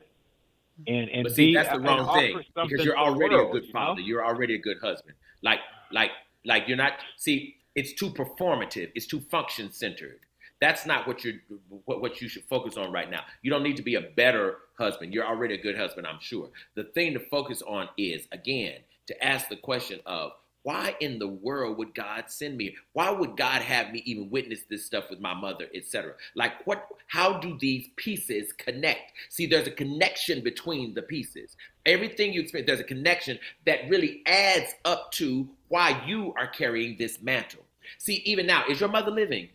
and 0.86 1.08
and 1.10 1.22
but 1.24 1.34
see, 1.34 1.48
be, 1.48 1.54
that's 1.54 1.72
the 1.72 1.80
wrong 1.80 2.12
thing 2.14 2.40
because 2.68 2.84
you're 2.84 2.98
already 2.98 3.34
world, 3.34 3.56
a 3.56 3.60
good 3.60 3.70
father. 3.70 4.00
You 4.00 4.18
are 4.18 4.24
already 4.24 4.54
a 4.54 4.58
good 4.58 4.78
husband. 4.82 5.14
Like 5.42 5.60
like 5.92 6.10
like 6.44 6.64
you're 6.66 6.76
not. 6.76 6.92
See, 7.16 7.56
it's 7.78 7.92
too 7.92 8.10
performative. 8.10 8.90
It's 8.96 9.06
too 9.06 9.20
function 9.20 9.70
centered. 9.70 10.18
That's 10.60 10.84
not 10.84 11.06
what 11.06 11.24
you 11.24 11.38
what, 11.84 12.00
what 12.00 12.20
you 12.20 12.28
should 12.28 12.42
focus 12.50 12.76
on 12.76 12.90
right 12.90 13.08
now. 13.08 13.20
You 13.42 13.52
don't 13.52 13.62
need 13.62 13.76
to 13.76 13.84
be 13.84 13.94
a 13.94 14.00
better 14.00 14.56
husband. 14.76 15.14
You're 15.14 15.24
already 15.24 15.54
a 15.54 15.62
good 15.62 15.76
husband, 15.78 16.04
I'm 16.04 16.18
sure. 16.20 16.50
The 16.74 16.84
thing 16.84 17.14
to 17.14 17.20
focus 17.20 17.62
on 17.62 17.88
is 17.96 18.26
again 18.32 18.80
to 19.06 19.24
ask 19.24 19.48
the 19.48 19.56
question 19.56 20.00
of 20.06 20.32
why 20.64 20.96
in 20.98 21.20
the 21.20 21.28
world 21.28 21.78
would 21.78 21.94
God 21.94 22.24
send 22.26 22.56
me? 22.56 22.74
Why 22.92 23.10
would 23.10 23.36
God 23.36 23.62
have 23.62 23.92
me 23.92 24.02
even 24.04 24.28
witness 24.28 24.64
this 24.68 24.84
stuff 24.84 25.08
with 25.08 25.20
my 25.20 25.32
mother, 25.32 25.68
etc.? 25.72 26.14
Like 26.34 26.66
what 26.66 26.88
how 27.06 27.38
do 27.38 27.56
these 27.60 27.90
pieces 27.94 28.52
connect? 28.52 29.12
See, 29.28 29.46
there's 29.46 29.68
a 29.68 29.70
connection 29.70 30.42
between 30.42 30.94
the 30.94 31.02
pieces. 31.02 31.56
Everything 31.86 32.32
you 32.32 32.40
experience, 32.40 32.66
there's 32.66 32.80
a 32.80 32.84
connection 32.84 33.38
that 33.66 33.88
really 33.88 34.22
adds 34.26 34.74
up 34.84 35.12
to 35.12 35.48
why 35.68 36.02
you 36.04 36.34
are 36.36 36.48
carrying 36.48 36.98
this 36.98 37.22
mantle. 37.22 37.64
See, 37.98 38.22
even 38.24 38.46
now, 38.46 38.64
is 38.68 38.80
your 38.80 38.88
mother 38.88 39.10
living? 39.10 39.48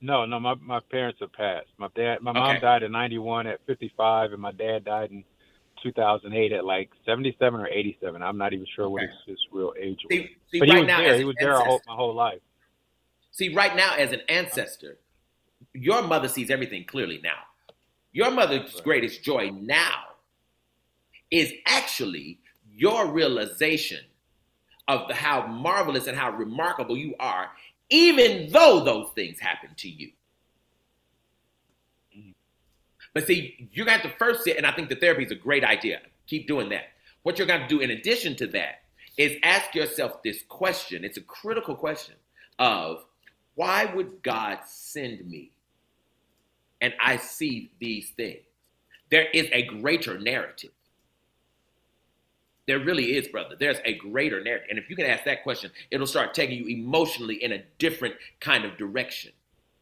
No, 0.00 0.26
no, 0.26 0.38
my 0.38 0.54
my 0.54 0.80
parents 0.90 1.20
have 1.20 1.32
passed. 1.32 1.68
My 1.78 1.88
dad, 1.94 2.20
my 2.20 2.30
okay. 2.32 2.40
mom 2.40 2.60
died 2.60 2.82
in 2.82 2.92
'91 2.92 3.46
at 3.46 3.60
55, 3.66 4.32
and 4.32 4.42
my 4.42 4.52
dad 4.52 4.84
died 4.84 5.10
in 5.10 5.24
2008 5.82 6.52
at 6.52 6.64
like 6.64 6.90
77 7.04 7.60
or 7.60 7.68
87. 7.68 8.22
I'm 8.22 8.36
not 8.36 8.52
even 8.52 8.66
sure 8.74 8.86
okay. 8.86 8.92
what 8.92 9.02
his, 9.02 9.10
his, 9.26 9.38
real 9.52 9.72
age 9.80 10.00
was. 10.04 10.10
See, 10.10 10.36
see, 10.50 10.58
but 10.58 10.68
he 10.68 10.76
was 10.76 10.86
there. 10.86 11.18
He 11.18 11.24
was 11.24 11.36
there 11.40 11.58
whole, 11.58 11.80
my 11.86 11.94
whole 11.94 12.14
life. 12.14 12.40
See, 13.30 13.54
right 13.54 13.74
now, 13.74 13.94
as 13.96 14.12
an 14.12 14.20
ancestor, 14.28 14.98
your 15.72 16.02
mother 16.02 16.28
sees 16.28 16.50
everything 16.50 16.84
clearly 16.84 17.20
now. 17.22 17.38
Your 18.12 18.30
mother's 18.30 18.74
right. 18.74 18.84
greatest 18.84 19.22
joy 19.22 19.50
now 19.50 20.04
is 21.30 21.52
actually 21.66 22.40
your 22.74 23.10
realization 23.10 24.00
of 24.88 25.10
how 25.10 25.46
marvelous 25.46 26.06
and 26.06 26.16
how 26.16 26.30
remarkable 26.30 26.96
you 26.96 27.14
are 27.18 27.50
even 27.90 28.50
though 28.50 28.82
those 28.84 29.10
things 29.14 29.38
happen 29.38 29.70
to 29.76 29.88
you. 29.88 30.10
But 33.14 33.26
see, 33.26 33.68
you 33.72 33.84
got 33.84 34.02
to 34.02 34.12
first 34.18 34.44
sit, 34.44 34.56
and 34.56 34.66
I 34.66 34.72
think 34.72 34.88
the 34.88 34.96
therapy 34.96 35.24
is 35.24 35.30
a 35.30 35.36
great 35.36 35.64
idea. 35.64 36.00
Keep 36.26 36.46
doing 36.46 36.68
that. 36.70 36.86
What 37.22 37.38
you're 37.38 37.46
going 37.46 37.62
to 37.62 37.68
do 37.68 37.80
in 37.80 37.90
addition 37.90 38.36
to 38.36 38.46
that 38.48 38.82
is 39.16 39.38
ask 39.42 39.74
yourself 39.74 40.22
this 40.22 40.42
question. 40.48 41.04
It's 41.04 41.16
a 41.16 41.22
critical 41.22 41.74
question 41.74 42.16
of 42.58 43.04
why 43.54 43.86
would 43.86 44.22
God 44.22 44.58
send 44.66 45.26
me? 45.26 45.52
And 46.80 46.92
I 47.00 47.16
see 47.16 47.72
these 47.80 48.10
things. 48.10 48.42
There 49.10 49.26
is 49.32 49.48
a 49.52 49.62
greater 49.62 50.18
narrative. 50.18 50.72
There 52.66 52.80
really 52.80 53.16
is, 53.16 53.28
brother. 53.28 53.54
There's 53.58 53.78
a 53.84 53.94
greater 53.94 54.42
narrative. 54.42 54.66
And 54.70 54.78
if 54.78 54.90
you 54.90 54.96
can 54.96 55.06
ask 55.06 55.24
that 55.24 55.44
question, 55.44 55.70
it'll 55.90 56.06
start 56.06 56.34
taking 56.34 56.58
you 56.58 56.66
emotionally 56.66 57.42
in 57.42 57.52
a 57.52 57.62
different 57.78 58.16
kind 58.40 58.64
of 58.64 58.76
direction, 58.76 59.32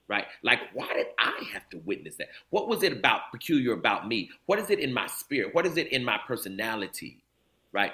right? 0.06 0.26
Like, 0.42 0.60
why 0.74 0.92
did 0.92 1.06
I 1.18 1.32
have 1.52 1.68
to 1.70 1.78
witness 1.78 2.16
that? 2.16 2.28
What 2.50 2.68
was 2.68 2.82
it 2.82 2.92
about 2.92 3.32
peculiar 3.32 3.72
about 3.72 4.06
me? 4.06 4.30
What 4.46 4.58
is 4.58 4.68
it 4.68 4.80
in 4.80 4.92
my 4.92 5.06
spirit? 5.06 5.54
What 5.54 5.64
is 5.64 5.78
it 5.78 5.92
in 5.92 6.04
my 6.04 6.20
personality, 6.26 7.22
right? 7.72 7.92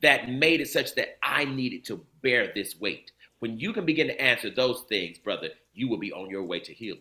That 0.00 0.30
made 0.30 0.62
it 0.62 0.68
such 0.68 0.94
that 0.94 1.18
I 1.22 1.44
needed 1.44 1.84
to 1.86 2.02
bear 2.22 2.50
this 2.54 2.80
weight. 2.80 3.10
When 3.40 3.58
you 3.58 3.74
can 3.74 3.84
begin 3.84 4.06
to 4.06 4.18
answer 4.18 4.48
those 4.48 4.84
things, 4.88 5.18
brother, 5.18 5.50
you 5.74 5.86
will 5.86 5.98
be 5.98 6.12
on 6.12 6.30
your 6.30 6.44
way 6.44 6.60
to 6.60 6.72
healing. 6.72 7.00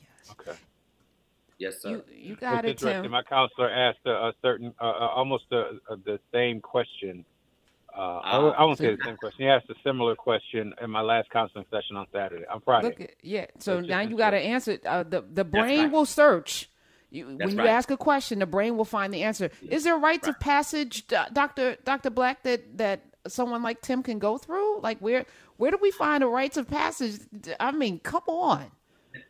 Yes. 0.00 0.32
Okay. 0.32 0.58
Yes, 1.60 1.82
sir. 1.82 1.90
You, 1.90 2.02
you 2.10 2.36
got 2.36 2.64
it's 2.64 2.82
it, 2.82 3.02
Tim. 3.02 3.10
My 3.10 3.22
counselor 3.22 3.70
asked 3.70 3.98
a, 4.06 4.10
a 4.10 4.32
certain, 4.40 4.72
uh, 4.80 4.84
uh 4.84 5.08
almost 5.08 5.44
a, 5.52 5.78
a, 5.90 5.96
the 5.96 6.18
same 6.32 6.60
question. 6.60 7.22
Uh, 7.94 8.18
I, 8.18 8.38
I, 8.38 8.64
won't 8.64 8.78
say 8.78 8.96
the 8.96 9.04
same 9.04 9.18
question. 9.18 9.44
He 9.44 9.48
asked 9.48 9.68
a 9.68 9.74
similar 9.84 10.16
question 10.16 10.72
in 10.80 10.90
my 10.90 11.02
last 11.02 11.28
counseling 11.28 11.66
session 11.70 11.96
on 11.96 12.06
Saturday, 12.12 12.46
on 12.46 12.62
Friday. 12.62 12.86
Look, 12.88 13.00
at, 13.02 13.10
yeah. 13.22 13.46
So 13.58 13.80
now 13.80 14.00
you 14.00 14.16
got 14.16 14.30
to 14.30 14.38
answer. 14.38 14.78
Uh, 14.86 15.02
the 15.02 15.20
the 15.20 15.44
brain 15.44 15.80
right. 15.80 15.92
will 15.92 16.06
search. 16.06 16.70
You, 17.10 17.36
when 17.36 17.50
you 17.50 17.66
ask 17.66 17.90
a 17.90 17.96
question, 17.96 18.38
the 18.38 18.46
brain 18.46 18.76
will 18.76 18.84
find 18.84 19.12
the 19.12 19.24
answer. 19.24 19.50
Is 19.68 19.84
there 19.84 19.98
rites 19.98 20.28
right. 20.28 20.34
of 20.34 20.40
passage, 20.40 21.08
Doctor 21.08 21.76
Doctor 21.84 22.08
Black, 22.08 22.44
that 22.44 22.78
that 22.78 23.02
someone 23.26 23.62
like 23.62 23.82
Tim 23.82 24.02
can 24.02 24.18
go 24.18 24.38
through? 24.38 24.80
Like 24.80 24.98
where 25.00 25.26
where 25.56 25.72
do 25.72 25.78
we 25.82 25.90
find 25.90 26.22
a 26.22 26.26
rites 26.26 26.56
of 26.56 26.68
passage? 26.68 27.20
I 27.58 27.72
mean, 27.72 27.98
come 27.98 28.22
on. 28.28 28.70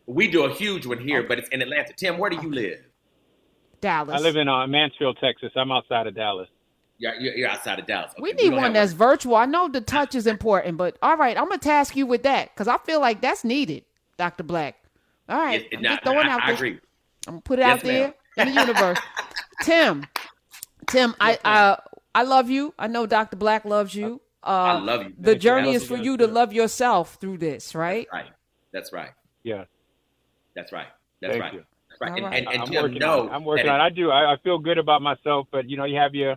We 0.07 0.29
do 0.29 0.45
a 0.45 0.53
huge 0.53 0.87
one 0.87 0.99
here, 0.99 1.23
but 1.23 1.39
it's 1.39 1.49
in 1.51 1.63
Atlanta. 1.63 1.93
Tim, 1.93 2.19
where 2.19 2.31
do 2.31 2.37
you 2.37 2.51
live? 2.53 2.81
Dallas. 3.81 4.15
I 4.15 4.19
live 4.19 4.37
in 4.37 4.49
uh, 4.49 4.67
Mansfield, 4.67 5.19
Texas. 5.21 5.53
I'm 5.57 5.73
outside 5.73 6.07
of 6.07 6.15
Dallas. 6.15 6.49
Yeah, 6.99 7.13
you're, 7.19 7.35
you're 7.35 7.49
outside 7.49 7.79
of 7.79 7.87
Dallas. 7.87 8.11
Okay, 8.13 8.21
we 8.21 8.33
need 8.33 8.51
we 8.51 8.57
one 8.57 8.75
that's 8.75 8.93
one. 8.93 8.99
virtual. 8.99 9.37
I 9.37 9.47
know 9.47 9.69
the 9.69 9.81
touch 9.81 10.15
is 10.15 10.27
important, 10.27 10.77
but 10.77 10.99
all 11.01 11.17
right, 11.17 11.37
I'm 11.37 11.45
gonna 11.45 11.59
task 11.59 11.97
you 11.97 12.07
with 12.07 12.25
that 12.25 12.55
because 12.55 12.69
I 12.69 12.77
feel 12.79 13.01
like 13.01 13.23
that's 13.23 13.43
needed, 13.43 13.85
Doctor 14.19 14.43
Black. 14.43 14.77
All 15.29 15.39
right, 15.39 15.67
it, 15.71 15.79
I'm 15.79 15.83
just 15.83 16.03
throwing 16.03 16.27
I, 16.27 16.33
out 16.33 16.43
I, 16.43 16.53
agree. 16.53 16.79
I'm 17.27 17.35
gonna 17.35 17.41
put 17.41 17.59
it 17.59 17.63
yes, 17.63 17.79
out 17.79 17.85
there 17.85 18.15
ma'am. 18.37 18.49
in 18.49 18.55
the 18.55 18.61
universe. 18.61 18.99
Tim, 19.63 20.07
Tim, 20.89 21.15
yes, 21.23 21.39
I 21.43 21.51
uh, 21.51 21.77
I 22.15 22.23
love 22.25 22.51
you. 22.51 22.75
I 22.79 22.87
know 22.87 23.07
Dr. 23.07 23.37
Black 23.37 23.65
loves 23.65 23.95
you. 23.95 24.21
Uh, 24.43 24.47
I 24.47 24.79
love 24.79 25.03
you. 25.05 25.13
The 25.19 25.33
Thank 25.33 25.43
journey 25.43 25.71
I 25.71 25.75
is 25.75 25.87
for 25.87 25.97
you 25.97 26.13
you 26.13 26.17
to 26.19 26.27
love 26.27 26.53
yourself 26.53 27.17
through 27.19 27.39
this, 27.39 27.75
right? 27.75 28.07
Right. 28.13 28.27
That's 28.73 28.93
right. 28.93 29.11
Yeah. 29.43 29.65
That's 30.55 30.73
right. 30.73 30.87
That's 31.21 31.33
Thank 31.33 31.43
right. 31.45 31.53
you. 31.55 31.65
That's 31.89 32.01
right. 32.01 32.11
All 32.23 32.27
And, 32.27 32.35
and, 32.35 32.49
and 32.49 32.63
I'm 32.63 32.69
Tim, 32.69 32.83
working 32.83 32.99
know 32.99 33.21
on 33.23 33.29
it. 33.29 33.33
I'm 33.33 33.45
working 33.45 33.69
on 33.69 33.81
it. 33.81 33.85
I 33.85 33.89
do. 33.91 34.11
I, 34.11 34.35
I 34.35 34.37
feel 34.39 34.59
good 34.59 34.79
about 34.79 35.03
myself, 35.03 35.47
but 35.51 35.69
you 35.69 35.77
know, 35.77 35.85
you 35.85 35.97
have 35.97 36.15
your 36.15 36.37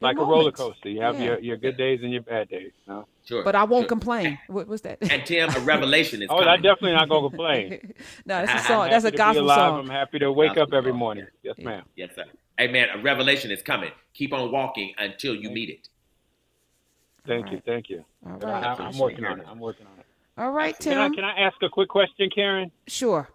like 0.00 0.16
a 0.18 0.24
roller 0.24 0.52
coaster. 0.52 0.88
You 0.90 1.00
have 1.00 1.14
Yeah. 1.14 1.24
your, 1.24 1.38
your 1.40 1.56
good 1.56 1.76
days 1.76 2.00
and 2.02 2.12
your 2.12 2.22
bad 2.22 2.48
days. 2.48 2.72
You 2.86 2.92
know? 2.92 3.06
Sure. 3.24 3.42
But 3.42 3.54
I 3.54 3.64
won't 3.64 3.84
sure. 3.84 3.88
complain. 3.88 4.38
What 4.46 4.68
was 4.68 4.82
that? 4.82 4.98
And 5.00 5.24
Tim, 5.24 5.48
a 5.54 5.60
revelation 5.60 6.22
is 6.22 6.28
Oh, 6.30 6.34
coming. 6.34 6.48
I'm 6.48 6.62
definitely 6.62 6.92
not 6.92 7.08
gonna 7.08 7.28
complain. 7.30 7.70
no, 8.26 8.44
that's 8.44 8.50
a 8.50 8.54
I'm 8.56 8.62
song. 8.64 8.90
That's 8.90 9.04
a 9.04 9.08
happy 9.08 9.10
to 9.12 9.16
gospel 9.16 9.44
alive. 9.44 9.56
song. 9.56 9.80
I'm 9.80 9.90
happy 9.90 10.18
to 10.18 10.32
wake 10.32 10.56
up 10.56 10.72
every 10.72 10.92
song. 10.92 10.98
morning. 10.98 11.26
Yes, 11.42 11.56
ma'am. 11.58 11.84
Yes, 11.96 12.10
sir. 12.14 12.24
Hey, 12.58 12.68
man, 12.68 12.88
a 12.94 13.02
revelation 13.02 13.50
is 13.50 13.62
coming. 13.62 13.90
Keep 14.14 14.32
on 14.32 14.50
walking 14.52 14.92
until 14.98 15.34
you 15.34 15.50
meet 15.50 15.68
it. 15.70 15.88
Thank 17.26 17.46
All 17.46 17.52
you. 17.52 17.56
right. 17.58 17.64
Thank 17.66 17.90
you. 17.90 18.04
All 18.24 18.46
I, 18.46 18.74
I'm 18.78 18.98
working 18.98 19.24
on 19.24 19.40
it. 19.40 19.46
I'm 19.48 19.58
working 19.58 19.86
on 19.86 19.98
it. 19.98 20.06
All 20.38 20.50
right, 20.50 20.78
Can 20.78 20.98
I 20.98 21.06
Tim. 21.06 21.14
can 21.14 21.24
I 21.24 21.40
ask 21.40 21.56
a 21.62 21.68
quick 21.68 21.88
question, 21.88 22.28
Karen? 22.34 22.70
Sure. 22.86 23.28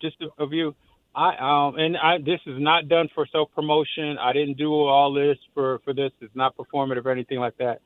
Just 0.00 0.16
of- 0.38 0.52
you. 0.52 0.74
I 1.14 1.36
um 1.68 1.76
and 1.78 1.96
I 1.96 2.18
this 2.18 2.40
is 2.46 2.60
not 2.60 2.88
done 2.88 3.08
for 3.14 3.26
self 3.32 3.50
promotion. 3.54 4.18
I 4.18 4.34
didn't 4.34 4.58
do 4.58 4.72
all 4.72 5.14
this 5.14 5.38
for 5.54 5.78
for 5.78 5.94
this. 5.94 6.12
It's 6.20 6.34
not 6.36 6.54
performative 6.56 7.06
or 7.06 7.10
anything 7.10 7.38
like 7.38 7.56
that. 7.58 7.80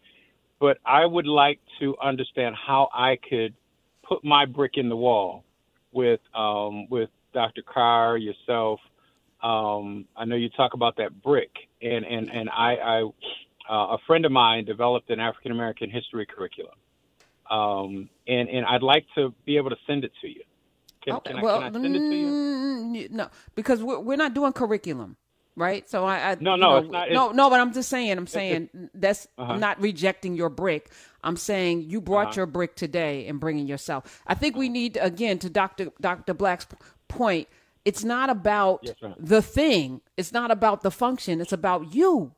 But 0.58 0.78
I 0.84 1.06
would 1.06 1.28
like 1.28 1.60
to 1.78 1.96
understand 2.02 2.56
how 2.56 2.88
I 2.92 3.16
could 3.28 3.54
put 4.02 4.24
my 4.24 4.46
brick 4.46 4.72
in 4.74 4.88
the 4.88 4.96
wall 4.96 5.44
with 5.92 6.20
um 6.34 6.88
with 6.90 7.10
Dr. 7.32 7.62
Carr, 7.62 8.16
yourself. 8.18 8.80
Um, 9.42 10.06
I 10.16 10.24
know 10.24 10.36
you 10.36 10.50
talk 10.50 10.74
about 10.74 10.96
that 10.96 11.22
brick, 11.22 11.50
and 11.80 12.04
and 12.04 12.30
and 12.30 12.50
I, 12.50 12.74
I 12.74 13.02
uh, 13.70 13.94
a 13.94 13.98
friend 14.06 14.24
of 14.26 14.32
mine 14.32 14.64
developed 14.64 15.10
an 15.10 15.20
African 15.20 15.52
American 15.52 15.88
history 15.88 16.26
curriculum, 16.26 16.74
um, 17.50 18.10
and 18.26 18.48
and 18.48 18.66
I'd 18.66 18.82
like 18.82 19.06
to 19.14 19.32
be 19.46 19.56
able 19.56 19.70
to 19.70 19.76
send 19.86 20.04
it 20.04 20.12
to 20.20 20.28
you. 20.28 20.42
Can, 21.02 21.14
Okay, 21.16 21.30
can, 21.30 21.38
I, 21.38 21.42
well, 21.42 21.60
can 21.60 21.76
I 21.76 21.80
send 21.82 21.96
it 21.96 21.98
to 21.98 22.16
you? 22.16 22.26
mm, 22.26 23.10
no, 23.10 23.28
because 23.54 23.82
we're 23.82 24.00
we're 24.00 24.16
not 24.16 24.34
doing 24.34 24.52
curriculum, 24.52 25.16
right? 25.56 25.88
So 25.88 26.04
I, 26.04 26.32
I 26.32 26.36
No, 26.40 26.54
you 26.54 26.60
no, 26.60 26.70
know, 26.70 26.76
it's 26.78 26.90
not- 26.90 27.10
no, 27.10 27.30
no. 27.32 27.50
But 27.50 27.60
I'm 27.60 27.72
just 27.72 27.88
saying, 27.88 28.16
I'm 28.18 28.26
saying 28.26 28.68
that's 28.94 29.26
Uh-huh. 29.38 29.52
I'm 29.54 29.60
not 29.60 29.80
rejecting 29.80 30.34
your 30.34 30.50
brick. 30.50 30.90
I'm 31.22 31.36
saying 31.36 31.82
you 31.88 32.00
brought 32.00 32.28
Uh-huh. 32.28 32.40
your 32.40 32.46
brick 32.46 32.76
today 32.76 33.26
and 33.28 33.40
bringing 33.40 33.66
yourself. 33.66 34.22
I 34.26 34.34
think 34.34 34.56
we 34.56 34.68
need 34.68 34.98
again 35.00 35.38
to 35.40 35.50
Doctor 35.50 35.90
Doctor 36.00 36.34
Black's 36.34 36.66
point. 37.08 37.48
It's 37.84 38.04
not 38.04 38.28
about 38.28 38.80
Yes, 38.82 38.96
the 39.18 39.40
thing. 39.40 40.02
It's 40.18 40.32
not 40.32 40.50
about 40.50 40.82
the 40.82 40.90
function. 40.90 41.40
It's 41.40 41.52
about 41.52 41.94
you. 41.94 42.32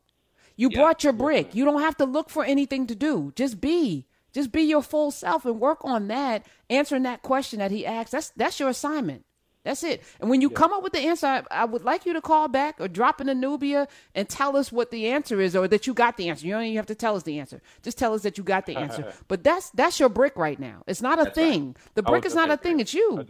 You 0.56 0.68
Yeah. 0.70 0.78
brought 0.78 1.02
your 1.02 1.12
brick. 1.12 1.54
You 1.54 1.64
don't 1.64 1.80
have 1.80 1.96
to 1.96 2.04
look 2.04 2.30
for 2.30 2.44
anything 2.44 2.86
to 2.86 2.94
do. 2.94 3.32
Just 3.34 3.60
be. 3.60 4.06
Just 4.32 4.50
be 4.52 4.62
your 4.62 4.82
full 4.82 5.10
self 5.10 5.44
and 5.44 5.60
work 5.60 5.78
on 5.84 6.08
that, 6.08 6.46
answering 6.70 7.02
that 7.02 7.22
question 7.22 7.58
that 7.58 7.70
he 7.70 7.84
asked. 7.86 8.12
That's 8.12 8.30
that's 8.30 8.58
your 8.60 8.68
assignment. 8.70 9.24
That's 9.64 9.84
it. 9.84 10.02
And 10.20 10.28
when 10.28 10.40
you 10.40 10.50
come 10.50 10.72
up 10.72 10.82
with 10.82 10.92
the 10.92 10.98
answer, 10.98 11.24
I, 11.28 11.42
I 11.48 11.64
would 11.66 11.84
like 11.84 12.04
you 12.04 12.12
to 12.14 12.20
call 12.20 12.48
back 12.48 12.80
or 12.80 12.88
drop 12.88 13.20
in 13.20 13.28
a 13.28 13.34
Knubia 13.34 13.86
and 14.12 14.28
tell 14.28 14.56
us 14.56 14.72
what 14.72 14.90
the 14.90 15.06
answer 15.06 15.40
is 15.40 15.54
or 15.54 15.68
that 15.68 15.86
you 15.86 15.94
got 15.94 16.16
the 16.16 16.30
answer. 16.30 16.44
You 16.44 16.54
don't 16.54 16.64
even 16.64 16.74
have 16.76 16.86
to 16.86 16.96
tell 16.96 17.14
us 17.14 17.22
the 17.22 17.38
answer. 17.38 17.62
Just 17.80 17.96
tell 17.96 18.12
us 18.12 18.22
that 18.22 18.36
you 18.36 18.42
got 18.42 18.66
the 18.66 18.74
answer. 18.84 19.12
but 19.28 19.44
that's 19.44 19.70
that's 19.70 20.00
your 20.00 20.08
brick 20.08 20.36
right 20.36 20.58
now. 20.58 20.82
It's 20.88 21.00
not 21.00 21.20
a 21.20 21.24
That's 21.24 21.36
right. 21.36 21.46
thing. 21.52 21.76
The 21.94 22.02
brick 22.02 22.24
is 22.24 22.34
not 22.34 22.50
a 22.50 22.56
thing. 22.56 22.80
It's 22.80 22.92
you. 22.92 23.24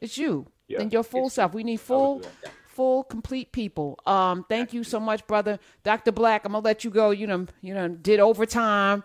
It's 0.00 0.16
you. 0.16 0.46
Yeah. 0.68 0.80
And 0.80 0.92
your 0.92 1.02
full 1.02 1.22
It's- 1.22 1.34
self. 1.34 1.54
We 1.54 1.64
need 1.64 1.80
full 1.80 2.14
would 2.18 2.22
do 2.22 2.28
that. 2.44 2.52
full 2.68 3.02
complete 3.02 3.50
people. 3.50 3.98
Um 4.06 4.44
thank 4.48 4.72
you 4.74 4.84
so 4.84 5.00
much, 5.00 5.26
brother. 5.26 5.58
Dr. 5.82 6.12
Black, 6.12 6.44
I'm 6.44 6.52
gonna 6.52 6.64
let 6.64 6.84
you 6.84 6.90
go. 6.90 7.10
You 7.10 7.26
know, 7.26 7.46
you 7.62 7.74
know, 7.74 7.88
did 7.88 8.20
overtime. 8.20 9.02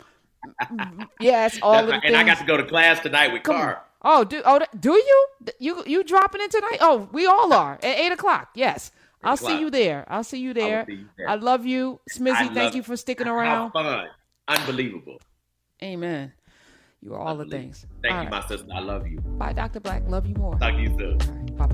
Yes, 1.19 1.60
all 1.62 1.86
the 1.86 1.91
things. 1.91 2.03
And 2.05 2.15
I 2.15 2.24
got 2.24 2.38
to 2.39 2.46
go 2.46 2.58
to 2.58 2.63
class 2.63 3.00
tonight 3.00 3.34
with 3.34 3.43
Come 3.43 3.55
on. 3.55 3.75
Oh, 4.01 4.24
do 4.24 4.41
oh 4.46 4.60
do 4.79 4.93
you 4.93 5.27
you 5.60 5.84
you 5.86 6.03
dropping 6.03 6.41
in 6.41 6.50
tonight? 6.50 6.77
Oh, 6.79 7.10
we 7.12 7.25
all 7.25 7.51
are 7.51 7.74
at 7.74 7.84
eight 7.84 8.12
o'clock. 8.12 8.50
Yes, 8.55 8.91
I'll 9.24 9.38
see 9.38 9.60
you 9.60 9.69
there. 9.69 10.05
I'll 10.08 10.24
see 10.24 10.39
you 10.39 10.53
there. 10.53 10.86
see 10.88 10.93
you 10.93 11.10
there. 11.17 11.29
I 11.29 11.36
love 11.36 11.65
you, 11.65 11.99
Smizzy. 12.10 12.54
Thank 12.54 12.75
you 12.75 12.84
for 12.84 12.95
sticking 12.95 13.28
around. 13.28 13.71
fun. 13.71 14.08
Unbelievable. 14.47 15.19
Amen. 15.84 16.34
You 17.02 17.13
are 17.13 17.19
all 17.19 17.38
the 17.38 17.45
things. 17.45 17.86
Thank 18.02 18.13
All 18.13 18.23
you, 18.23 18.30
right. 18.30 18.41
my 18.41 18.47
sister. 18.47 18.67
I 18.73 18.80
love 18.80 19.08
you. 19.08 19.21
Bye, 19.21 19.54
Dr. 19.54 19.80
Black. 19.80 20.04
Love 20.08 20.25
you 20.25 20.36
more. 20.36 20.58
Talk 20.60 20.73
to 20.73 20.82
you 20.82 20.93
soon. 20.97 21.17
Bye 21.56 21.67